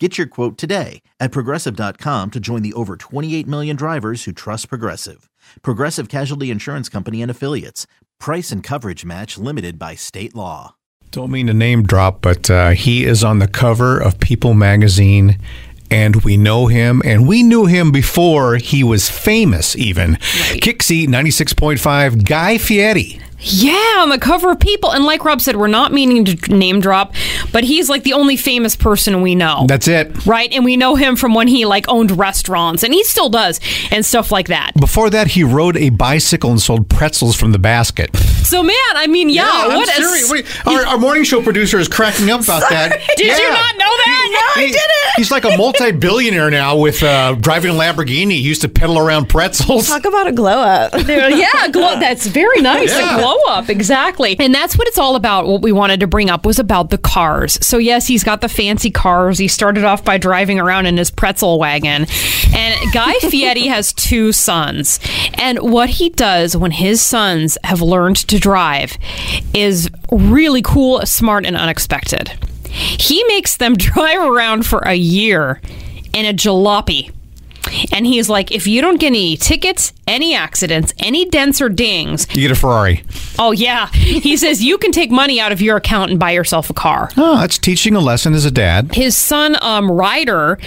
[0.00, 4.68] Get your quote today at progressive.com to join the over 28 million drivers who trust
[4.68, 5.30] Progressive.
[5.62, 7.86] Progressive Casualty Insurance Company and Affiliates.
[8.18, 10.74] Price and coverage match limited by state law.
[11.12, 15.38] Don't mean to name drop, but uh, he is on the cover of People magazine.
[15.92, 20.12] And we know him, and we knew him before he was famous, even.
[20.12, 20.60] Right.
[20.60, 23.20] KyXy 96.5, Guy Fieri.
[23.44, 24.92] Yeah, on the cover of People.
[24.92, 27.14] And like Rob said, we're not meaning to name drop,
[27.52, 29.66] but he's like the only famous person we know.
[29.68, 30.26] That's it.
[30.26, 30.50] Right?
[30.52, 34.04] And we know him from when he like owned restaurants, and he still does, and
[34.04, 34.72] stuff like that.
[34.80, 38.10] Before that, he rode a bicycle and sold pretzels from the basket.
[38.44, 40.30] So, man, I mean, yeah, yeah what serious.
[40.30, 42.74] Wait, our, our, morning show producer is cracking up about Sorry.
[42.74, 43.00] that.
[43.16, 43.38] Did yeah.
[43.38, 44.52] you not know that?
[44.56, 45.14] no, he, I didn't.
[45.16, 48.32] He's like a multi billionaire now with uh, driving a Lamborghini.
[48.32, 49.88] He used to pedal around pretzels.
[49.88, 50.92] Talk about a glow up.
[51.08, 52.90] yeah, glow, that's very nice.
[52.90, 53.16] Yeah.
[53.16, 54.04] A glow up, exactly.
[54.04, 54.36] Exactly.
[54.44, 55.46] And that's what it's all about.
[55.46, 57.64] What we wanted to bring up was about the cars.
[57.64, 59.38] So, yes, he's got the fancy cars.
[59.38, 62.06] He started off by driving around in his pretzel wagon.
[62.54, 65.00] And Guy Fieri has two sons.
[65.34, 68.96] And what he does when his sons have learned to drive
[69.52, 72.28] is really cool, smart, and unexpected.
[72.68, 75.60] He makes them drive around for a year
[76.12, 77.12] in a jalopy.
[77.92, 82.26] And he's like, if you don't get any tickets, any accidents, any dents or dings,
[82.34, 83.02] you get a Ferrari.
[83.38, 83.88] Oh, yeah.
[83.88, 87.10] He says you can take money out of your account and buy yourself a car.
[87.16, 88.94] Oh, that's teaching a lesson as a dad.
[88.94, 90.58] His son, um, Ryder,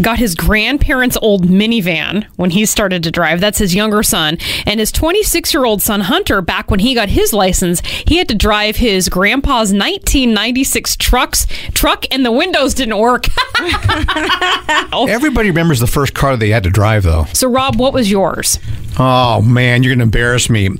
[0.00, 3.40] got his grandparents' old minivan when he started to drive.
[3.40, 4.38] That's his younger son.
[4.66, 8.28] And his 26 year old son, Hunter, back when he got his license, he had
[8.28, 13.26] to drive his grandpa's 1996 trucks truck, and the windows didn't work.
[14.92, 17.26] Everybody remembers the first car they had to drive, though.
[17.32, 18.58] So, Rob, what was yours?
[18.98, 20.70] Oh, man, you're going to embarrass me.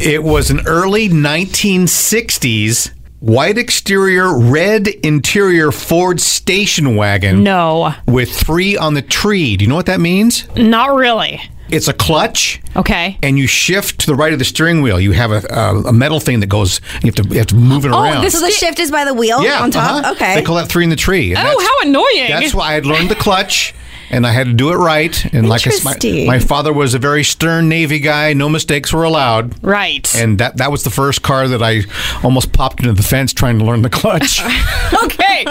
[0.00, 7.42] It was an early 1960s white exterior, red interior Ford station wagon.
[7.42, 7.94] No.
[8.06, 9.56] With three on the tree.
[9.56, 10.46] Do you know what that means?
[10.56, 11.40] Not really.
[11.70, 12.62] It's a clutch.
[12.76, 13.18] Okay.
[13.22, 14.98] And you shift to the right of the steering wheel.
[14.98, 16.80] You have a, a, a metal thing that goes.
[17.02, 18.24] You have to you have to move it oh, around.
[18.24, 20.02] This so the shift is by the wheel yeah, on top.
[20.02, 20.12] Uh-huh.
[20.12, 20.34] Okay.
[20.34, 21.34] They call that three in the tree.
[21.36, 22.28] oh, how annoying!
[22.28, 23.74] That's why I had learned the clutch
[24.10, 25.24] and I had to do it right.
[25.34, 29.04] And like I, my, my father was a very stern Navy guy, no mistakes were
[29.04, 29.62] allowed.
[29.62, 30.12] Right.
[30.14, 31.82] And that that was the first car that I
[32.22, 34.40] almost popped into the fence trying to learn the clutch.
[35.04, 35.44] okay,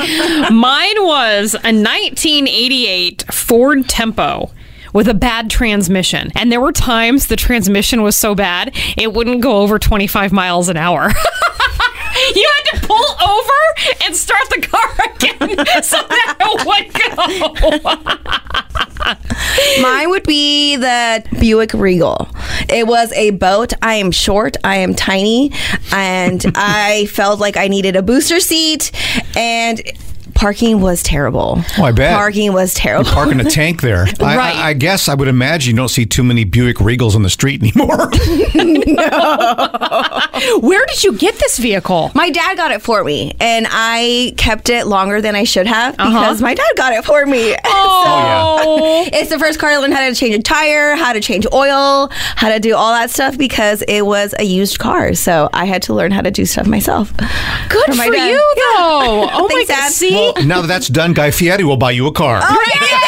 [0.51, 4.51] mine was a 1988 Ford Tempo
[4.93, 6.31] with a bad transmission.
[6.35, 10.69] And there were times the transmission was so bad, it wouldn't go over 25 miles
[10.69, 11.09] an hour.
[12.35, 18.46] you had to pull over and start the car again so that it would go.
[19.81, 22.29] Mine would be the Buick Regal.
[22.69, 23.73] It was a boat.
[23.81, 25.51] I am short, I am tiny,
[25.91, 28.91] and I felt like I needed a booster seat.
[29.35, 29.81] And
[30.37, 31.63] parking was terrible.
[31.77, 32.15] Oh, I bet.
[32.15, 33.05] Parking was terrible.
[33.05, 34.03] You're parking a tank there.
[34.19, 34.55] right.
[34.55, 37.29] I, I, guess I would imagine you don't see too many Buick Regals on the
[37.29, 38.11] street anymore.
[38.53, 40.59] no.
[40.59, 42.11] Where did you get this vehicle?
[42.13, 45.95] My dad got it for me, and I kept it longer than I should have
[45.97, 46.09] uh-huh.
[46.09, 47.55] because my dad got it for me.
[47.65, 49.09] Oh, so oh yeah.
[49.19, 52.09] It's the first car I learned how to change a tire, how to change oil,
[52.11, 55.13] how to do all that stuff because it was a used car.
[55.13, 57.15] So I had to learn how to do stuff myself.
[57.15, 59.23] Good for, for you, though.
[59.23, 59.37] Yeah.
[59.37, 59.91] Oh Thanks, my God.
[59.91, 60.11] See?
[60.11, 62.39] Well, now that that's done, Guy Fieri will buy you a car.
[62.41, 62.87] Oh, thank you.
[62.87, 63.06] Hopefully,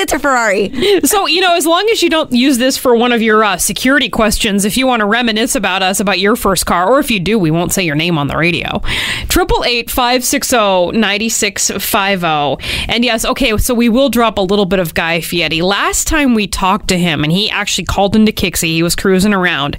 [0.00, 1.00] it's a Ferrari.
[1.04, 3.56] So, you know, as long as you don't use this for one of your uh,
[3.56, 7.10] security questions, if you want to reminisce about us, about your first car, or if
[7.10, 8.80] you do, we won't say your name on the radio.
[9.28, 12.58] Triple eight five six zero ninety six five zero.
[12.88, 15.62] And yes, okay, so we will drop a little bit of Guy Fieri.
[15.62, 19.34] Last time we talked to him, and he actually called into KyXy, he was cruising
[19.34, 19.76] around,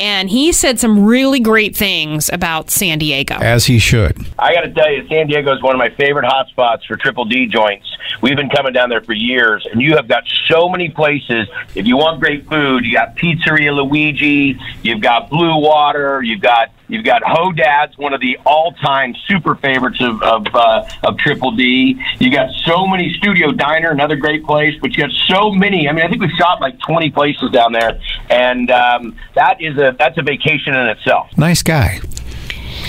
[0.00, 3.34] and he said some really great things about San Diego.
[3.34, 4.16] As he should.
[4.38, 7.24] I got to tell you, San Diego is one of my favorite hotspots for Triple
[7.26, 7.86] D joints.
[8.22, 11.48] We've been coming down there for years, and you have got so many places.
[11.74, 16.70] If you want great food, you got Pizzeria Luigi, you've got Blue Water, you've got
[16.92, 21.98] You've got Hodad's, one of the all-time super favorites of of, uh, of Triple D.
[22.18, 25.88] You got so many Studio Diner, another great place, but you got so many.
[25.88, 27.98] I mean, I think we've shot like 20 places down there,
[28.28, 31.30] and um, that is a that's a vacation in itself.
[31.38, 32.00] Nice guy.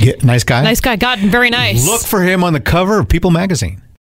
[0.02, 0.64] Yeah, nice guy.
[0.64, 0.98] Nice guy.
[0.98, 1.88] God, very nice.
[1.88, 3.82] Look for him on the cover of People magazine.